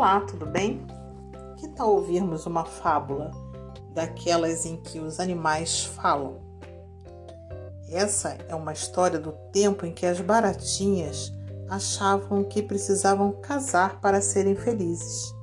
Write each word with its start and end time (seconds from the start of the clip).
Olá, 0.00 0.18
tudo 0.20 0.46
bem? 0.46 0.86
Que 1.58 1.68
tal 1.68 1.94
ouvirmos 1.94 2.46
uma 2.46 2.64
fábula 2.64 3.30
daquelas 3.92 4.64
em 4.64 4.78
que 4.78 4.98
os 4.98 5.20
animais 5.20 5.84
falam? 5.84 6.40
Essa 7.86 8.38
é 8.48 8.54
uma 8.54 8.72
história 8.72 9.18
do 9.18 9.32
tempo 9.52 9.84
em 9.84 9.92
que 9.92 10.06
as 10.06 10.18
baratinhas 10.18 11.30
achavam 11.68 12.42
que 12.44 12.62
precisavam 12.62 13.42
casar 13.42 14.00
para 14.00 14.22
serem 14.22 14.56
felizes. 14.56 15.34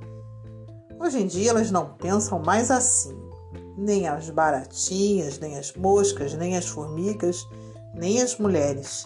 Hoje 0.99 1.21
em 1.21 1.27
dia 1.27 1.51
elas 1.51 1.69
não 1.69 1.93
pensam 1.93 2.39
mais 2.39 2.71
assim. 2.71 3.15
Nem 3.77 4.07
as 4.07 4.27
baratinhas, 4.31 5.37
nem 5.37 5.55
as 5.55 5.71
moscas, 5.73 6.33
nem 6.33 6.57
as 6.57 6.65
formigas, 6.65 7.47
nem 7.93 8.23
as 8.23 8.39
mulheres. 8.39 9.05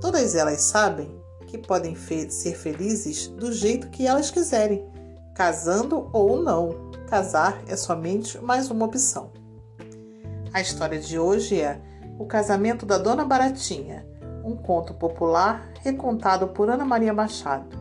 Todas 0.00 0.36
elas 0.36 0.60
sabem 0.60 1.23
que 1.54 1.58
podem 1.58 1.94
ser 1.94 2.56
felizes 2.56 3.28
do 3.28 3.52
jeito 3.52 3.88
que 3.88 4.08
elas 4.08 4.28
quiserem, 4.28 4.84
casando 5.36 6.10
ou 6.12 6.42
não. 6.42 6.90
Casar 7.08 7.62
é 7.68 7.76
somente 7.76 8.42
mais 8.42 8.72
uma 8.72 8.86
opção. 8.86 9.30
A 10.52 10.60
história 10.60 10.98
de 10.98 11.16
hoje 11.16 11.60
é 11.60 11.80
O 12.18 12.26
Casamento 12.26 12.84
da 12.84 12.98
Dona 12.98 13.24
Baratinha, 13.24 14.04
um 14.44 14.56
conto 14.56 14.94
popular 14.94 15.70
recontado 15.80 16.48
por 16.48 16.68
Ana 16.68 16.84
Maria 16.84 17.14
Machado. 17.14 17.78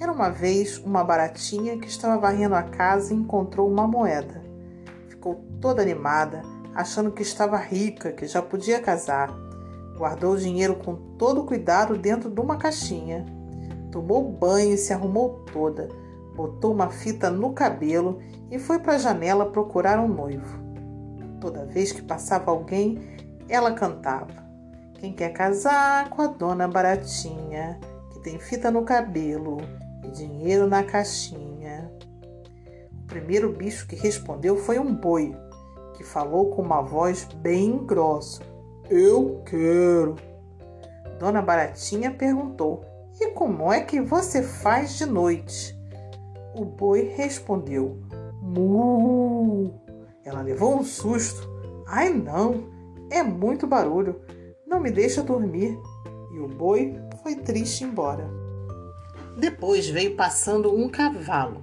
Era 0.00 0.10
uma 0.10 0.30
vez 0.30 0.78
uma 0.78 1.04
baratinha 1.04 1.78
que 1.78 1.86
estava 1.86 2.18
varrendo 2.18 2.56
a 2.56 2.64
casa 2.64 3.14
e 3.14 3.16
encontrou 3.16 3.70
uma 3.70 3.86
moeda. 3.86 4.42
Ficou 5.08 5.36
toda 5.60 5.82
animada, 5.82 6.42
achando 6.74 7.12
que 7.12 7.22
estava 7.22 7.56
rica, 7.58 8.10
que 8.10 8.26
já 8.26 8.42
podia 8.42 8.80
casar 8.80 9.30
Guardou 10.00 10.32
o 10.32 10.38
dinheiro 10.38 10.76
com 10.76 11.09
todo 11.20 11.44
cuidado 11.44 11.98
dentro 11.98 12.30
de 12.30 12.40
uma 12.40 12.56
caixinha. 12.56 13.26
Tomou 13.92 14.32
banho 14.32 14.72
e 14.72 14.78
se 14.78 14.90
arrumou 14.90 15.44
toda. 15.52 15.86
Botou 16.34 16.72
uma 16.72 16.88
fita 16.88 17.28
no 17.28 17.52
cabelo 17.52 18.20
e 18.50 18.58
foi 18.58 18.78
para 18.78 18.94
a 18.94 18.98
janela 18.98 19.44
procurar 19.44 20.00
um 20.00 20.08
noivo. 20.08 20.58
Toda 21.38 21.66
vez 21.66 21.92
que 21.92 22.00
passava 22.00 22.50
alguém, 22.50 22.98
ela 23.50 23.72
cantava: 23.72 24.32
Quem 24.94 25.12
quer 25.12 25.28
casar 25.34 26.08
com 26.08 26.22
a 26.22 26.26
dona 26.26 26.66
Baratinha, 26.66 27.78
que 28.12 28.20
tem 28.20 28.38
fita 28.38 28.70
no 28.70 28.82
cabelo 28.82 29.58
e 30.02 30.10
dinheiro 30.10 30.66
na 30.66 30.82
caixinha. 30.82 31.92
O 32.94 33.06
primeiro 33.06 33.52
bicho 33.52 33.86
que 33.86 33.94
respondeu 33.94 34.56
foi 34.56 34.78
um 34.78 34.94
boi, 34.94 35.36
que 35.98 36.02
falou 36.02 36.48
com 36.52 36.62
uma 36.62 36.80
voz 36.80 37.24
bem 37.42 37.76
grossa. 37.84 38.40
Eu 38.88 39.42
quero. 39.44 40.29
Dona 41.20 41.42
Baratinha 41.42 42.10
perguntou: 42.10 42.82
E 43.20 43.28
como 43.32 43.70
é 43.70 43.82
que 43.82 44.00
você 44.00 44.42
faz 44.42 44.96
de 44.96 45.04
noite? 45.04 45.78
O 46.54 46.64
boi 46.64 47.12
respondeu: 47.14 48.00
Mu. 48.40 49.78
Ela 50.24 50.40
levou 50.40 50.74
um 50.74 50.82
susto. 50.82 51.46
Ai 51.86 52.08
não, 52.08 52.70
é 53.10 53.22
muito 53.22 53.66
barulho. 53.66 54.18
Não 54.66 54.80
me 54.80 54.90
deixa 54.90 55.22
dormir. 55.22 55.78
E 56.32 56.38
o 56.38 56.48
boi 56.48 56.98
foi 57.22 57.36
triste 57.36 57.84
embora. 57.84 58.26
Depois 59.36 59.88
veio 59.88 60.16
passando 60.16 60.74
um 60.74 60.88
cavalo. 60.88 61.62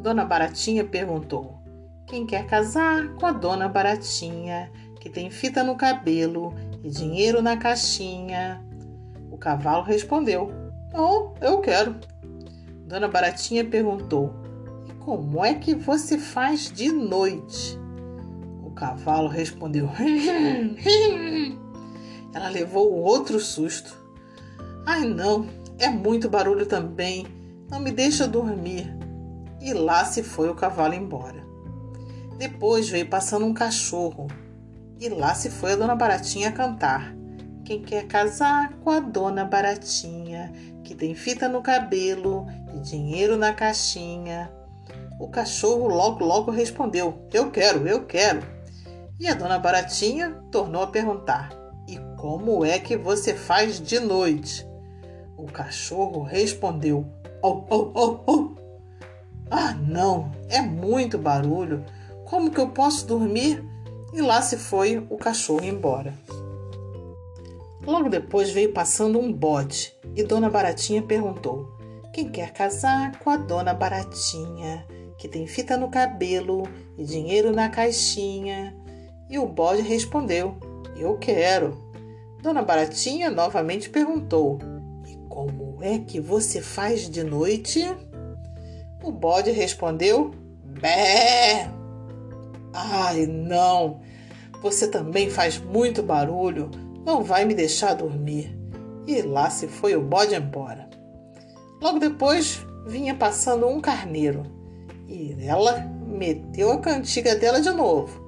Dona 0.00 0.24
Baratinha 0.24 0.84
perguntou: 0.84 1.58
Quem 2.06 2.24
quer 2.24 2.46
casar 2.46 3.14
com 3.16 3.26
a 3.26 3.32
Dona 3.32 3.68
Baratinha? 3.68 4.70
que 5.06 5.10
tem 5.10 5.30
fita 5.30 5.62
no 5.62 5.76
cabelo 5.76 6.52
e 6.82 6.90
dinheiro 6.90 7.40
na 7.40 7.56
caixinha. 7.56 8.60
O 9.36 9.38
cavalo 9.38 9.82
respondeu: 9.82 10.50
Oh, 10.94 11.34
eu 11.42 11.60
quero. 11.60 11.94
Dona 12.86 13.06
Baratinha 13.06 13.66
perguntou: 13.66 14.32
E 14.88 14.94
como 14.94 15.44
é 15.44 15.52
que 15.52 15.74
você 15.74 16.16
faz 16.16 16.72
de 16.72 16.90
noite? 16.90 17.78
O 18.64 18.70
cavalo 18.70 19.28
respondeu: 19.28 19.90
Ela 22.32 22.48
levou 22.48 22.90
outro 22.90 23.38
susto. 23.38 23.94
Ai 24.86 25.04
não, 25.04 25.46
é 25.78 25.90
muito 25.90 26.30
barulho 26.30 26.64
também. 26.64 27.26
Não 27.70 27.78
me 27.78 27.92
deixa 27.92 28.26
dormir. 28.26 28.90
E 29.60 29.74
lá 29.74 30.06
se 30.06 30.22
foi 30.22 30.48
o 30.48 30.54
cavalo 30.54 30.94
embora. 30.94 31.44
Depois 32.38 32.88
veio 32.88 33.06
passando 33.06 33.44
um 33.44 33.52
cachorro 33.52 34.28
e 34.98 35.10
lá 35.10 35.34
se 35.34 35.50
foi 35.50 35.72
a 35.72 35.76
Dona 35.76 35.94
Baratinha 35.94 36.50
cantar. 36.52 37.14
Quem 37.66 37.82
quer 37.82 38.06
casar 38.06 38.74
com 38.84 38.90
a 38.90 39.00
Dona 39.00 39.44
Baratinha, 39.44 40.52
que 40.84 40.94
tem 40.94 41.16
fita 41.16 41.48
no 41.48 41.60
cabelo 41.60 42.46
e 42.72 42.78
dinheiro 42.78 43.36
na 43.36 43.52
caixinha? 43.52 44.52
O 45.18 45.26
cachorro 45.26 45.88
logo 45.88 46.24
logo 46.24 46.52
respondeu: 46.52 47.26
Eu 47.32 47.50
quero, 47.50 47.84
eu 47.88 48.06
quero. 48.06 48.40
E 49.18 49.26
a 49.26 49.34
Dona 49.34 49.58
Baratinha 49.58 50.40
tornou 50.52 50.84
a 50.84 50.86
perguntar: 50.86 51.50
E 51.88 51.98
como 52.16 52.64
é 52.64 52.78
que 52.78 52.96
você 52.96 53.34
faz 53.34 53.80
de 53.80 53.98
noite? 53.98 54.64
O 55.36 55.46
cachorro 55.46 56.22
respondeu: 56.22 57.04
Oh, 57.42 57.64
oh, 57.68 57.90
oh, 57.94 58.20
oh. 58.28 58.50
Ah, 59.50 59.74
não, 59.74 60.30
é 60.48 60.62
muito 60.62 61.18
barulho. 61.18 61.84
Como 62.26 62.48
que 62.48 62.60
eu 62.60 62.68
posso 62.68 63.08
dormir? 63.08 63.60
e 64.16 64.22
lá 64.22 64.40
se 64.40 64.56
foi 64.56 65.06
o 65.10 65.16
cachorro 65.18 65.64
embora. 65.64 66.14
Logo 67.86 68.08
depois 68.08 68.50
veio 68.50 68.72
passando 68.72 69.20
um 69.20 69.32
bode 69.32 69.96
e 70.16 70.24
Dona 70.24 70.50
Baratinha 70.50 71.00
perguntou: 71.00 71.68
Quem 72.12 72.28
quer 72.28 72.52
casar 72.52 73.16
com 73.20 73.30
a 73.30 73.36
Dona 73.36 73.72
Baratinha, 73.72 74.84
que 75.16 75.28
tem 75.28 75.46
fita 75.46 75.76
no 75.76 75.88
cabelo 75.88 76.64
e 76.98 77.04
dinheiro 77.04 77.52
na 77.52 77.68
caixinha? 77.68 78.76
E 79.30 79.38
o 79.38 79.46
bode 79.46 79.82
respondeu: 79.82 80.56
Eu 80.96 81.16
quero. 81.16 81.80
Dona 82.42 82.60
Baratinha 82.60 83.30
novamente 83.30 83.88
perguntou: 83.88 84.58
E 85.06 85.14
como 85.28 85.78
é 85.80 86.00
que 86.00 86.18
você 86.18 86.60
faz 86.60 87.08
de 87.08 87.22
noite? 87.22 87.84
O 89.00 89.12
bode 89.12 89.52
respondeu: 89.52 90.32
Bé! 90.80 91.70
Ai, 92.72 93.26
não! 93.26 94.00
Você 94.60 94.88
também 94.88 95.30
faz 95.30 95.58
muito 95.58 96.02
barulho, 96.02 96.68
não 97.06 97.22
vai 97.22 97.44
me 97.44 97.54
deixar 97.54 97.94
dormir. 97.94 98.58
E 99.06 99.22
lá 99.22 99.48
se 99.48 99.68
foi 99.68 99.94
o 99.94 100.02
bode 100.02 100.34
embora. 100.34 100.90
Logo 101.80 102.00
depois 102.00 102.66
vinha 102.84 103.14
passando 103.14 103.68
um 103.68 103.80
carneiro 103.80 104.42
e 105.06 105.36
ela 105.40 105.78
meteu 106.04 106.72
a 106.72 106.80
cantiga 106.80 107.36
dela 107.36 107.60
de 107.60 107.70
novo. 107.70 108.26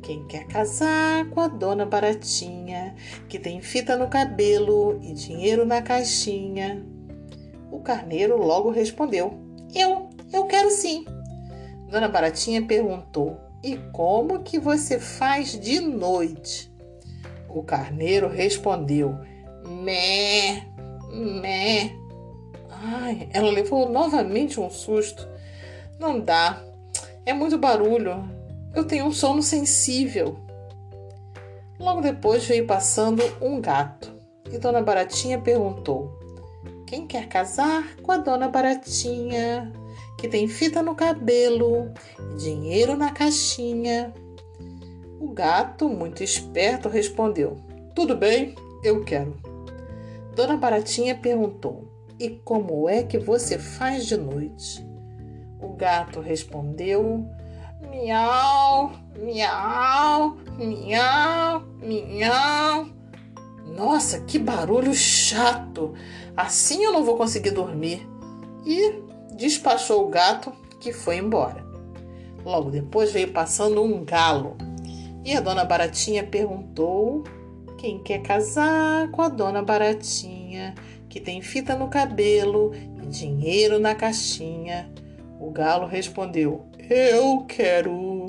Quem 0.00 0.26
quer 0.26 0.46
casar 0.46 1.28
com 1.30 1.40
a 1.40 1.48
dona 1.48 1.84
Baratinha, 1.84 2.94
que 3.28 3.38
tem 3.38 3.60
fita 3.60 3.96
no 3.96 4.08
cabelo 4.08 4.98
e 5.02 5.12
dinheiro 5.12 5.66
na 5.66 5.82
caixinha? 5.82 6.84
O 7.70 7.80
carneiro 7.80 8.38
logo 8.38 8.70
respondeu: 8.70 9.38
Eu, 9.74 10.08
eu 10.32 10.44
quero 10.46 10.70
sim. 10.70 11.04
Dona 11.90 12.08
Baratinha 12.08 12.64
perguntou: 12.66 13.38
e 13.62 13.78
como 13.92 14.42
que 14.42 14.58
você 14.58 14.98
faz 15.00 15.58
de 15.58 15.80
noite? 15.80 16.73
O 17.54 17.62
carneiro 17.62 18.28
respondeu: 18.28 19.14
Mé, 19.66 20.66
mé. 21.12 21.92
Ai, 22.70 23.28
ela 23.32 23.50
levou 23.50 23.88
novamente 23.88 24.60
um 24.60 24.68
susto. 24.68 25.26
Não 25.98 26.20
dá, 26.20 26.60
é 27.24 27.32
muito 27.32 27.56
barulho. 27.56 28.28
Eu 28.74 28.84
tenho 28.84 29.06
um 29.06 29.12
sono 29.12 29.42
sensível. 29.42 30.36
Logo 31.78 32.00
depois 32.00 32.44
veio 32.44 32.66
passando 32.66 33.22
um 33.40 33.60
gato 33.60 34.12
e 34.52 34.58
Dona 34.58 34.82
Baratinha 34.82 35.40
perguntou: 35.40 36.18
Quem 36.86 37.06
quer 37.06 37.28
casar 37.28 37.96
com 38.02 38.10
a 38.10 38.16
Dona 38.16 38.48
Baratinha? 38.48 39.72
que 40.24 40.28
tem 40.28 40.48
fita 40.48 40.82
no 40.82 40.94
cabelo, 40.94 41.92
dinheiro 42.38 42.96
na 42.96 43.10
caixinha. 43.10 44.10
O 45.20 45.32
gato, 45.32 45.88
muito 45.88 46.22
esperto, 46.22 46.88
respondeu: 46.88 47.56
Tudo 47.94 48.16
bem, 48.16 48.54
eu 48.82 49.04
quero. 49.04 49.36
Dona 50.34 50.56
Baratinha 50.56 51.14
perguntou: 51.14 51.88
E 52.18 52.30
como 52.30 52.88
é 52.88 53.02
que 53.02 53.18
você 53.18 53.58
faz 53.58 54.06
de 54.06 54.16
noite? 54.16 54.84
O 55.60 55.68
gato 55.74 56.20
respondeu: 56.20 57.26
Miau, 57.90 58.92
miau, 59.16 60.36
miau, 60.58 61.62
miau. 61.80 62.86
Nossa, 63.66 64.20
que 64.20 64.38
barulho 64.38 64.94
chato! 64.94 65.94
Assim 66.36 66.84
eu 66.84 66.92
não 66.92 67.04
vou 67.04 67.16
conseguir 67.16 67.52
dormir. 67.52 68.06
E 68.66 69.02
despachou 69.36 70.06
o 70.06 70.08
gato 70.08 70.52
que 70.80 70.92
foi 70.92 71.16
embora. 71.16 71.64
Logo 72.44 72.70
depois 72.70 73.12
veio 73.12 73.32
passando 73.32 73.82
um 73.82 74.04
galo 74.04 74.56
e 75.24 75.34
a 75.34 75.40
dona 75.40 75.64
Baratinha 75.64 76.22
perguntou 76.22 77.24
quem 77.78 77.98
quer 77.98 78.20
casar 78.22 79.10
com 79.10 79.22
a 79.22 79.28
dona 79.28 79.62
Baratinha, 79.62 80.74
que 81.08 81.18
tem 81.18 81.40
fita 81.40 81.74
no 81.74 81.88
cabelo 81.88 82.72
e 83.02 83.06
dinheiro 83.06 83.78
na 83.78 83.94
caixinha. 83.94 84.92
O 85.40 85.50
galo 85.50 85.86
respondeu: 85.86 86.66
Eu 86.90 87.44
quero. 87.48 88.26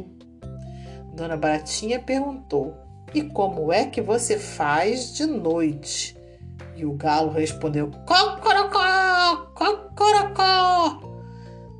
Dona 1.13 1.35
Baratinha 1.35 1.99
perguntou: 1.99 2.73
E 3.13 3.23
como 3.23 3.73
é 3.73 3.85
que 3.85 4.01
você 4.01 4.39
faz 4.39 5.13
de 5.13 5.25
noite? 5.25 6.15
E 6.77 6.85
o 6.85 6.93
galo 6.93 7.31
respondeu: 7.31 7.91
Cocorocó, 8.05 9.51
cocorocó. 9.53 11.01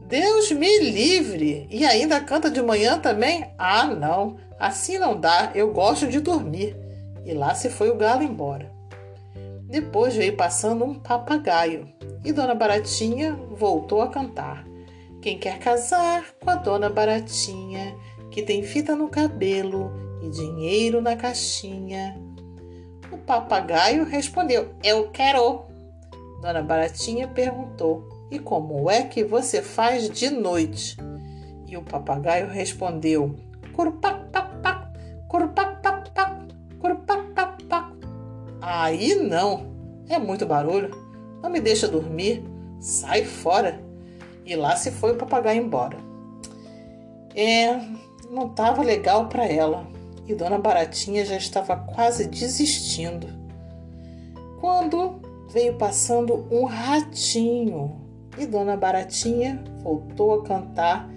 Deus 0.07 0.51
me 0.51 0.79
livre! 0.79 1.67
E 1.69 1.83
ainda 1.83 2.21
canta 2.21 2.49
de 2.49 2.61
manhã 2.61 2.99
também? 2.99 3.51
Ah, 3.57 3.85
não, 3.85 4.37
assim 4.59 4.97
não 4.97 5.19
dá, 5.19 5.51
eu 5.55 5.71
gosto 5.71 6.07
de 6.07 6.19
dormir. 6.19 6.75
E 7.25 7.33
lá 7.33 7.55
se 7.55 7.69
foi 7.69 7.89
o 7.89 7.97
galo 7.97 8.23
embora. 8.23 8.71
Depois 9.63 10.15
veio 10.15 10.37
passando 10.37 10.85
um 10.85 10.93
papagaio 10.93 11.91
e 12.23 12.31
Dona 12.31 12.55
Baratinha 12.55 13.33
voltou 13.33 14.01
a 14.01 14.09
cantar. 14.09 14.65
Quem 15.21 15.37
quer 15.39 15.59
casar 15.59 16.25
com 16.39 16.49
a 16.49 16.55
Dona 16.55 16.89
Baratinha, 16.89 17.95
que 18.29 18.43
tem 18.43 18.61
fita 18.63 18.95
no 18.95 19.09
cabelo 19.09 19.91
e 20.21 20.29
dinheiro 20.29 21.01
na 21.01 21.15
caixinha? 21.15 22.15
O 23.11 23.17
papagaio 23.17 24.05
respondeu: 24.05 24.69
Eu 24.83 25.09
quero. 25.09 25.65
Dona 26.41 26.61
Baratinha 26.61 27.27
perguntou: 27.27 28.07
E 28.31 28.39
como 28.39 28.89
é 28.89 29.03
que 29.03 29.23
você 29.23 29.61
faz 29.61 30.09
de 30.09 30.29
noite? 30.29 30.97
E 31.67 31.75
o 31.75 31.83
papagaio 31.83 32.47
respondeu: 32.47 33.35
Curupapapac, 33.75 34.87
curupapapac, 35.27 36.47
curupapapac. 36.79 37.93
Aí 38.61 39.15
não, 39.15 39.65
é 40.07 40.17
muito 40.17 40.45
barulho, 40.45 40.91
não 41.43 41.49
me 41.49 41.59
deixa 41.59 41.87
dormir, 41.87 42.43
sai 42.79 43.25
fora. 43.25 43.83
E 44.45 44.55
lá 44.55 44.75
se 44.75 44.91
foi 44.91 45.11
o 45.11 45.17
papagaio 45.17 45.61
embora. 45.61 45.97
É, 47.35 47.75
não 48.31 48.47
estava 48.47 48.81
legal 48.81 49.27
para 49.27 49.45
ela 49.45 49.85
e 50.27 50.33
Dona 50.33 50.57
Baratinha 50.57 51.25
já 51.25 51.35
estava 51.35 51.75
quase 51.75 52.27
desistindo. 52.27 53.27
Quando 54.59 55.19
veio 55.51 55.77
passando 55.77 56.47
um 56.49 56.65
ratinho 56.65 58.01
e 58.37 58.45
Dona 58.45 58.75
Baratinha 58.75 59.63
voltou 59.83 60.33
a 60.33 60.43
cantar, 60.43 61.09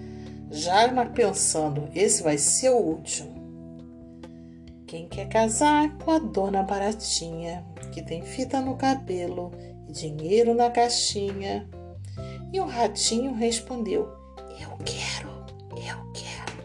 já 0.49 0.87
pensando: 1.05 1.89
esse 1.93 2.23
vai 2.23 2.37
ser 2.37 2.69
o 2.69 2.77
último. 2.77 3.39
Quem 4.87 5.07
quer 5.07 5.29
casar 5.29 5.97
com 5.99 6.11
a 6.11 6.19
Dona 6.19 6.63
Baratinha, 6.63 7.63
que 7.91 8.01
tem 8.01 8.23
fita 8.23 8.59
no 8.59 8.75
cabelo 8.75 9.51
e 9.87 9.91
dinheiro 9.91 10.55
na 10.55 10.71
caixinha? 10.71 11.69
E 12.51 12.59
o 12.59 12.65
ratinho 12.65 13.33
respondeu: 13.33 14.09
Eu 14.59 14.75
quero, 14.83 15.29
eu 15.71 16.11
quero. 16.11 16.59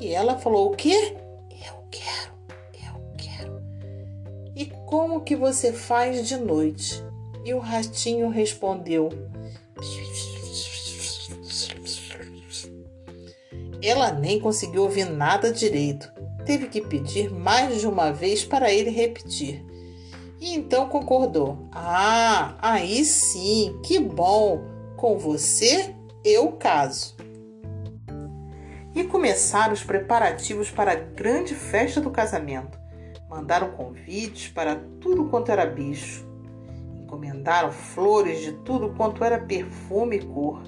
E 0.00 0.12
ela 0.12 0.38
falou: 0.38 0.70
O 0.70 0.76
quê? 0.76 1.16
Eu 1.50 1.84
quero, 1.90 2.32
eu 2.74 3.02
quero. 3.16 3.60
E 4.54 4.66
como 4.86 5.22
que 5.22 5.34
você 5.34 5.72
faz 5.72 6.28
de 6.28 6.36
noite? 6.36 7.02
E 7.44 7.52
o 7.52 7.58
ratinho 7.58 8.28
respondeu: 8.28 9.08
Ela 13.82 14.12
nem 14.12 14.40
conseguiu 14.40 14.82
ouvir 14.82 15.04
nada 15.04 15.52
direito. 15.52 16.12
Teve 16.44 16.68
que 16.68 16.80
pedir 16.80 17.30
mais 17.30 17.80
de 17.80 17.86
uma 17.86 18.12
vez 18.12 18.44
para 18.44 18.72
ele 18.72 18.90
repetir. 18.90 19.64
E 20.40 20.54
então 20.54 20.88
concordou: 20.88 21.68
Ah, 21.72 22.56
aí 22.60 23.04
sim, 23.04 23.78
que 23.84 23.98
bom! 23.98 24.62
Com 24.96 25.18
você 25.18 25.94
eu 26.24 26.52
caso. 26.52 27.16
E 28.94 29.04
começaram 29.04 29.72
os 29.72 29.82
preparativos 29.82 30.70
para 30.70 30.92
a 30.92 30.96
grande 30.96 31.54
festa 31.54 32.00
do 32.00 32.10
casamento. 32.10 32.78
Mandaram 33.28 33.70
convites 33.70 34.48
para 34.48 34.76
tudo 35.00 35.28
quanto 35.28 35.52
era 35.52 35.64
bicho 35.64 36.28
encomendaram 37.10 37.72
flores 37.72 38.40
de 38.40 38.52
tudo 38.52 38.90
quanto 38.90 39.24
era 39.24 39.38
perfume 39.38 40.16
e 40.16 40.24
cor. 40.24 40.62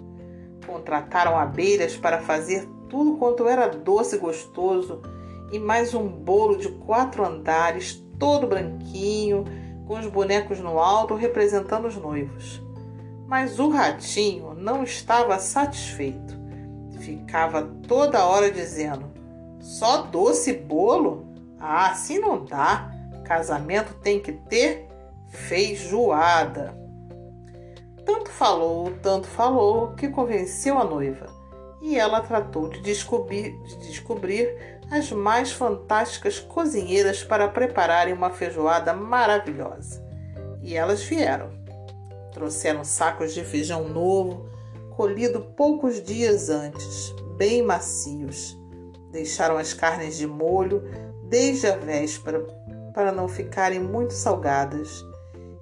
Contrataram 0.67 1.39
abelhas 1.39 1.97
para 1.97 2.21
fazer 2.21 2.69
tudo 2.93 3.17
quanto 3.17 3.49
era 3.49 3.69
doce 3.69 4.17
e 4.17 4.19
gostoso, 4.19 5.01
e 5.51 5.59
mais 5.59 5.95
um 5.95 6.07
bolo 6.07 6.59
de 6.59 6.69
quatro 6.69 7.25
andares, 7.25 8.05
todo 8.19 8.47
branquinho, 8.47 9.47
com 9.87 9.99
os 9.99 10.07
bonecos 10.07 10.61
no 10.61 10.79
alto 10.79 11.15
representando 11.15 11.89
os 11.89 11.97
noivos. 11.97 12.61
Mas 13.27 13.59
o 13.59 13.71
ratinho 13.71 14.53
não 14.53 14.85
estava 14.85 15.39
satisfeito. 15.39 16.37
Ficava 16.99 17.63
toda 17.89 18.27
hora 18.27 18.51
dizendo: 18.51 19.07
só 19.59 20.03
doce 20.03 20.51
e 20.51 20.59
bolo? 20.59 21.25
Ah, 21.59 21.93
assim 21.93 22.19
não 22.19 22.45
dá. 22.45 22.93
Casamento 23.25 23.95
tem 24.03 24.21
que 24.21 24.33
ter 24.33 24.87
feijoada. 25.29 26.77
Tanto 28.05 28.29
falou, 28.29 28.93
tanto 29.03 29.27
falou, 29.27 29.93
que 29.95 30.09
convenceu 30.09 30.77
a 30.77 30.85
noiva, 30.85 31.42
e 31.83 31.99
ela 31.99 32.21
tratou 32.21 32.69
de 32.69 32.81
descobrir, 32.81 33.59
de 33.65 33.77
descobrir 33.79 34.81
as 34.89 35.11
mais 35.11 35.51
fantásticas 35.53 36.39
cozinheiras 36.39 37.25
para 37.25 37.49
prepararem 37.49 38.15
uma 38.15 38.31
feijoada 38.31 38.95
maravilhosa. 38.95 40.01
E 40.63 40.77
elas 40.77 41.03
vieram. 41.03 41.51
Trouxeram 42.33 42.85
sacos 42.85 43.35
de 43.35 43.45
feijão 43.45 43.89
novo, 43.89 44.49
colhido 44.97 45.41
poucos 45.57 46.01
dias 46.01 46.49
antes, 46.49 47.13
bem 47.37 47.63
macios. 47.63 48.57
Deixaram 49.11 49.59
as 49.59 49.75
carnes 49.75 50.17
de 50.17 50.27
molho 50.27 50.83
desde 51.25 51.67
a 51.67 51.77
véspera 51.77 52.47
para 52.95 53.11
não 53.11 53.27
ficarem 53.27 53.81
muito 53.81 54.13
salgadas 54.13 55.05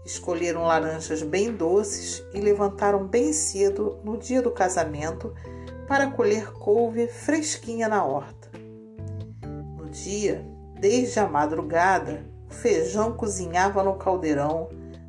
Escolheram 0.04 0.62
laranjas 0.62 1.22
bem 1.22 1.52
doces 1.52 2.24
e 2.32 2.40
levantaram 2.40 3.06
bem 3.06 3.32
cedo 3.32 3.98
no 4.02 4.16
dia 4.16 4.40
do 4.40 4.50
casamento 4.50 5.34
para 5.90 6.08
colher 6.08 6.52
couve 6.52 7.08
fresquinha 7.08 7.88
na 7.88 8.04
horta. 8.04 8.48
No 9.76 9.90
dia, 9.90 10.46
desde 10.78 11.18
a 11.18 11.26
madrugada, 11.26 12.24
o 12.48 12.54
feijão 12.54 13.14
cozinhava 13.14 13.82
no 13.82 13.96
caldeirão, 13.96 14.68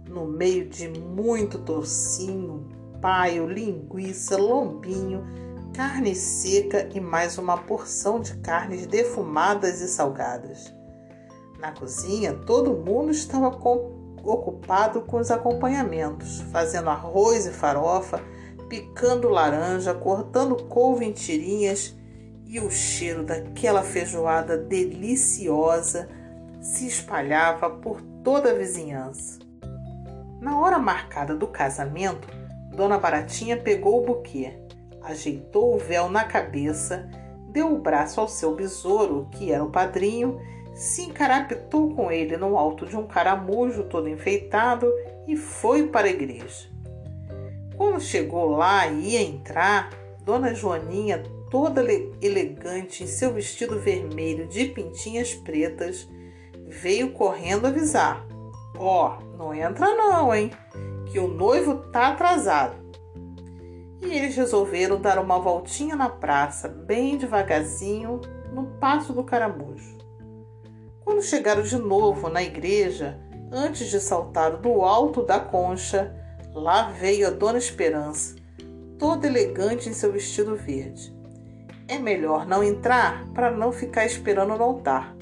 no 0.10 0.26
meio 0.26 0.68
de 0.68 0.90
muito 0.90 1.60
tocinho, 1.60 2.68
paio, 3.00 3.46
linguiça, 3.46 4.36
lombinho, 4.38 5.24
carne 5.72 6.16
seca 6.16 6.90
e 6.92 7.00
mais 7.00 7.38
uma 7.38 7.60
porção 7.60 8.20
de 8.20 8.38
carnes 8.38 8.88
defumadas 8.88 9.82
e 9.82 9.88
salgadas. 9.88 10.74
Na 11.60 11.72
cozinha, 11.74 12.34
todo 12.34 12.74
mundo 12.74 13.12
estava 13.12 13.50
ocupado 14.24 15.02
com 15.02 15.18
os 15.18 15.30
acompanhamentos, 15.30 16.42
fazendo 16.52 16.90
arroz 16.90 17.46
e 17.46 17.52
farofa, 17.52 18.20
picando 18.72 19.28
laranja, 19.28 19.94
cortando 19.94 20.56
couve 20.56 21.04
em 21.04 21.12
tirinhas 21.12 21.94
e 22.48 22.58
o 22.58 22.72
cheiro 22.72 23.22
daquela 23.22 23.84
feijoada 23.84 24.58
deliciosa 24.58 26.08
se 26.62 26.88
espalhava 26.88 27.70
por 27.70 28.02
toda 28.24 28.52
a 28.52 28.54
vizinhança. 28.54 29.40
Na 30.40 30.58
hora 30.58 30.80
marcada 30.80 31.36
do 31.36 31.48
casamento, 31.48 32.30
Dona 32.74 32.98
Baratinha 32.98 33.58
pegou 33.58 34.02
o 34.02 34.06
buquê, 34.06 34.58
ajeitou 35.02 35.76
o 35.76 35.78
véu 35.78 36.10
na 36.10 36.24
cabeça, 36.24 37.10
deu 37.50 37.76
o 37.76 37.78
braço 37.78 38.22
ao 38.22 38.28
seu 38.30 38.56
besouro, 38.56 39.28
que 39.32 39.52
era 39.52 39.66
o 39.66 39.70
padrinho, 39.70 40.40
se 40.74 41.02
encarapetou 41.02 41.94
com 41.94 42.10
ele 42.10 42.38
no 42.38 42.58
alto 42.58 42.86
de 42.86 42.96
um 42.96 43.06
caramujo 43.06 43.84
todo 43.84 44.08
enfeitado 44.08 44.90
e 45.28 45.36
foi 45.36 45.88
para 45.88 46.08
a 46.08 46.12
igreja. 46.12 46.71
Quando 47.82 48.00
chegou 48.00 48.46
lá 48.46 48.86
e 48.86 49.14
ia 49.14 49.24
entrar, 49.24 49.90
Dona 50.24 50.54
Joaninha, 50.54 51.24
toda 51.50 51.84
elegante 52.22 53.04
em 53.04 53.08
seu 53.08 53.34
vestido 53.34 53.80
vermelho 53.80 54.46
de 54.46 54.66
pintinhas 54.66 55.34
pretas, 55.34 56.08
veio 56.68 57.12
correndo 57.12 57.66
avisar: 57.66 58.24
Ó, 58.78 59.18
oh, 59.18 59.36
não 59.36 59.52
entra 59.52 59.96
não, 59.96 60.32
hein? 60.32 60.52
Que 61.12 61.18
o 61.18 61.28
noivo 61.28 61.78
tá 61.92 62.10
atrasado. 62.10 62.76
E 64.00 64.16
eles 64.16 64.36
resolveram 64.36 65.02
dar 65.02 65.18
uma 65.18 65.40
voltinha 65.40 65.96
na 65.96 66.08
praça, 66.08 66.68
bem 66.68 67.18
devagarzinho, 67.18 68.22
no 68.54 68.78
passo 68.80 69.12
do 69.12 69.24
caramujo. 69.24 69.98
Quando 71.04 71.24
chegaram 71.24 71.64
de 71.64 71.78
novo 71.78 72.30
na 72.30 72.44
igreja, 72.44 73.20
antes 73.52 73.90
de 73.90 74.00
saltar 74.00 74.58
do 74.58 74.84
alto 74.84 75.24
da 75.24 75.40
concha, 75.40 76.21
lá 76.54 76.90
veio 76.92 77.28
a 77.28 77.32
Dona 77.32 77.58
Esperança, 77.58 78.36
toda 78.98 79.28
elegante 79.28 79.90
em 79.90 79.94
seu 79.94 80.12
vestido 80.12 80.56
verde. 80.56 81.16
É 81.88 81.98
melhor 81.98 82.46
não 82.46 82.64
entrar 82.64 83.28
para 83.34 83.52
não 83.52 83.72
ficar 83.72 84.06
esperando 84.06 84.56
no 84.56 84.64
altar. 84.64 85.16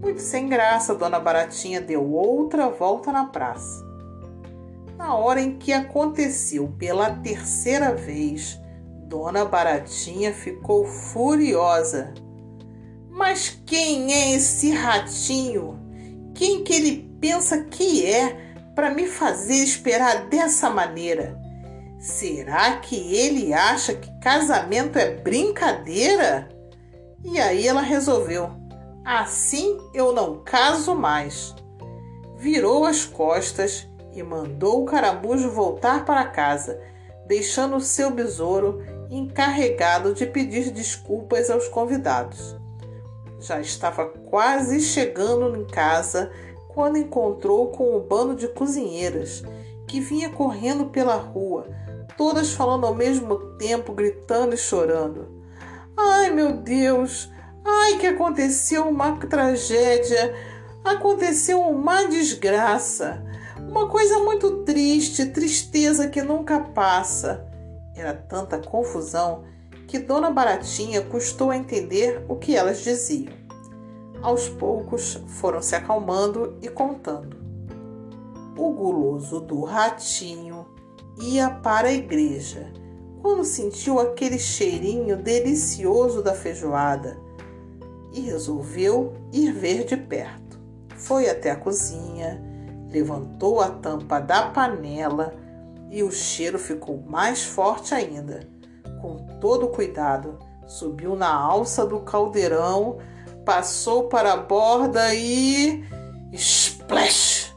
Muito 0.00 0.20
sem 0.20 0.48
graça, 0.48 0.94
Dona 0.94 1.18
Baratinha 1.18 1.80
deu 1.80 2.10
outra 2.12 2.68
volta 2.68 3.10
na 3.10 3.26
praça. 3.26 3.84
Na 4.96 5.14
hora 5.14 5.40
em 5.40 5.58
que 5.58 5.72
aconteceu 5.72 6.72
pela 6.78 7.10
terceira 7.10 7.94
vez, 7.94 8.60
Dona 9.06 9.44
Baratinha 9.44 10.32
ficou 10.32 10.86
furiosa. 10.86 12.14
Mas 13.10 13.60
quem 13.66 14.12
é 14.12 14.34
esse 14.34 14.70
ratinho? 14.70 15.80
Quem 16.34 16.64
que 16.64 16.72
ele 16.72 17.10
pensa 17.20 17.64
que 17.64 18.04
é 18.06 18.53
para 18.74 18.90
me 18.90 19.06
fazer 19.06 19.56
esperar 19.56 20.26
dessa 20.26 20.68
maneira? 20.68 21.38
Será 21.98 22.76
que 22.76 23.14
ele 23.14 23.54
acha 23.54 23.94
que 23.94 24.10
casamento 24.20 24.98
é 24.98 25.10
brincadeira? 25.14 26.48
E 27.24 27.40
aí 27.40 27.66
ela 27.66 27.80
resolveu: 27.80 28.50
assim 29.04 29.78
eu 29.94 30.12
não 30.12 30.42
caso 30.44 30.94
mais. 30.94 31.54
Virou 32.36 32.84
as 32.84 33.04
costas 33.04 33.88
e 34.12 34.22
mandou 34.22 34.82
o 34.82 34.84
caramujo 34.84 35.50
voltar 35.50 36.04
para 36.04 36.26
casa, 36.26 36.78
deixando 37.26 37.80
seu 37.80 38.10
besouro 38.10 38.82
encarregado 39.10 40.12
de 40.12 40.26
pedir 40.26 40.70
desculpas 40.70 41.48
aos 41.48 41.68
convidados. 41.68 42.56
Já 43.40 43.60
estava 43.60 44.06
quase 44.06 44.80
chegando 44.80 45.56
em 45.56 45.64
casa 45.66 46.30
quando 46.74 46.98
encontrou 46.98 47.68
com 47.68 47.96
o 47.96 48.00
bando 48.00 48.34
de 48.34 48.48
cozinheiras 48.48 49.42
que 49.86 50.00
vinha 50.00 50.28
correndo 50.28 50.86
pela 50.86 51.14
rua, 51.14 51.68
todas 52.16 52.52
falando 52.52 52.84
ao 52.84 52.94
mesmo 52.94 53.36
tempo, 53.56 53.92
gritando 53.92 54.54
e 54.54 54.58
chorando. 54.58 55.28
Ai, 55.96 56.30
meu 56.30 56.56
Deus! 56.56 57.30
Ai, 57.64 57.98
que 57.98 58.06
aconteceu 58.08 58.88
uma 58.88 59.16
tragédia! 59.16 60.34
Aconteceu 60.84 61.60
uma 61.60 62.08
desgraça! 62.08 63.24
Uma 63.68 63.88
coisa 63.88 64.18
muito 64.18 64.64
triste, 64.64 65.26
tristeza 65.26 66.08
que 66.08 66.22
nunca 66.22 66.58
passa. 66.58 67.46
Era 67.94 68.12
tanta 68.12 68.58
confusão 68.58 69.44
que 69.86 69.98
Dona 69.98 70.30
Baratinha 70.30 71.02
custou 71.02 71.50
a 71.50 71.56
entender 71.56 72.24
o 72.28 72.36
que 72.36 72.56
elas 72.56 72.82
diziam. 72.82 73.43
Aos 74.24 74.48
poucos 74.48 75.22
foram 75.26 75.60
se 75.60 75.76
acalmando 75.76 76.56
e 76.62 76.68
contando. 76.70 77.36
O 78.56 78.70
guloso 78.72 79.38
do 79.38 79.64
ratinho 79.64 80.64
ia 81.20 81.50
para 81.50 81.88
a 81.88 81.92
igreja 81.92 82.72
quando 83.20 83.44
sentiu 83.44 84.00
aquele 84.00 84.38
cheirinho 84.38 85.18
delicioso 85.18 86.22
da 86.22 86.32
feijoada 86.32 87.18
e 88.14 88.20
resolveu 88.20 89.12
ir 89.30 89.52
ver 89.52 89.84
de 89.84 89.94
perto. 89.94 90.58
Foi 90.96 91.28
até 91.28 91.50
a 91.50 91.56
cozinha, 91.56 92.42
levantou 92.90 93.60
a 93.60 93.68
tampa 93.68 94.20
da 94.20 94.46
panela 94.48 95.34
e 95.90 96.02
o 96.02 96.10
cheiro 96.10 96.58
ficou 96.58 96.96
mais 97.06 97.44
forte 97.44 97.94
ainda. 97.94 98.48
Com 99.02 99.18
todo 99.38 99.68
cuidado, 99.68 100.38
subiu 100.66 101.14
na 101.14 101.30
alça 101.30 101.84
do 101.84 102.00
caldeirão, 102.00 102.96
passou 103.44 104.04
para 104.04 104.32
a 104.32 104.36
borda 104.36 105.14
e. 105.14 105.84
Splash! 106.32 107.54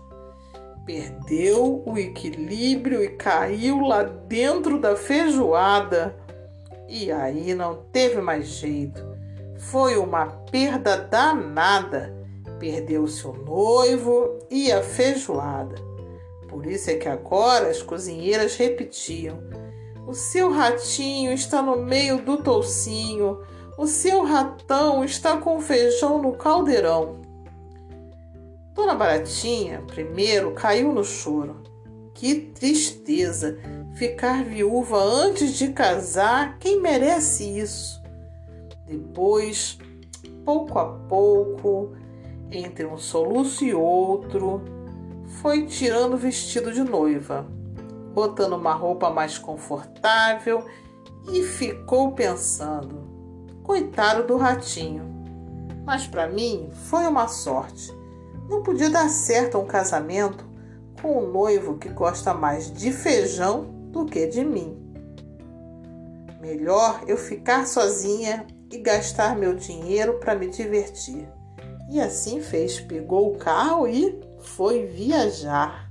Perdeu 0.85 1.83
o 1.85 1.97
equilíbrio 1.97 3.03
e 3.03 3.09
caiu 3.09 3.81
lá 3.81 4.03
dentro 4.03 4.79
da 4.79 4.95
feijoada. 4.95 6.15
E 6.87 7.11
aí 7.11 7.53
não 7.53 7.83
teve 7.91 8.21
mais 8.21 8.47
jeito. 8.47 9.05
Foi 9.57 9.97
uma 9.97 10.27
perda 10.49 10.97
danada. 10.97 12.15
Perdeu 12.59 13.05
seu 13.07 13.33
noivo 13.33 14.39
e 14.49 14.71
a 14.71 14.81
feijoada. 14.81 15.75
Por 16.47 16.65
isso 16.65 16.89
é 16.89 16.95
que 16.95 17.09
agora 17.09 17.67
as 17.67 17.81
cozinheiras 17.81 18.55
repetiam: 18.55 19.39
O 20.07 20.13
seu 20.13 20.49
ratinho 20.49 21.33
está 21.33 21.61
no 21.61 21.75
meio 21.77 22.21
do 22.21 22.37
toucinho, 22.37 23.41
o 23.77 23.85
seu 23.85 24.23
ratão 24.23 25.05
está 25.05 25.37
com 25.37 25.61
feijão 25.61 26.19
no 26.19 26.33
caldeirão. 26.33 27.21
Dona 28.73 28.95
Baratinha, 28.95 29.83
primeiro, 29.85 30.51
caiu 30.53 30.91
no 30.91 31.03
choro. 31.03 31.61
Que 32.15 32.35
tristeza 32.35 33.59
ficar 33.93 34.43
viúva 34.43 34.97
antes 34.97 35.53
de 35.53 35.71
casar, 35.71 36.57
quem 36.57 36.81
merece 36.81 37.43
isso? 37.59 38.01
Depois, 38.87 39.77
pouco 40.43 40.79
a 40.79 40.85
pouco, 40.85 41.95
entre 42.49 42.85
um 42.85 42.97
soluço 42.97 43.63
e 43.63 43.75
outro, 43.75 44.63
foi 45.41 45.67
tirando 45.67 46.15
o 46.15 46.17
vestido 46.17 46.71
de 46.71 46.83
noiva, 46.83 47.45
botando 48.13 48.53
uma 48.53 48.73
roupa 48.73 49.11
mais 49.11 49.37
confortável 49.37 50.65
e 51.31 51.43
ficou 51.43 52.13
pensando: 52.13 53.06
coitado 53.67 54.25
do 54.25 54.37
ratinho. 54.37 55.03
Mas 55.85 56.07
para 56.07 56.27
mim 56.27 56.69
foi 56.89 57.05
uma 57.05 57.27
sorte. 57.27 57.93
Não 58.49 58.63
podia 58.63 58.89
dar 58.89 59.09
certo 59.09 59.57
um 59.57 59.65
casamento 59.65 60.47
com 61.01 61.21
um 61.21 61.31
noivo 61.31 61.77
que 61.77 61.89
gosta 61.89 62.33
mais 62.33 62.71
de 62.71 62.93
feijão 62.93 63.65
do 63.91 64.05
que 64.05 64.25
de 64.25 64.43
mim. 64.43 64.81
Melhor 66.39 67.01
eu 67.07 67.17
ficar 67.17 67.67
sozinha 67.67 68.47
e 68.71 68.77
gastar 68.77 69.35
meu 69.35 69.53
dinheiro 69.53 70.13
para 70.13 70.33
me 70.33 70.47
divertir. 70.47 71.27
E 71.89 71.99
assim 71.99 72.41
fez, 72.41 72.79
pegou 72.79 73.33
o 73.33 73.37
carro 73.37 73.85
e 73.85 74.17
foi 74.39 74.85
viajar. 74.85 75.86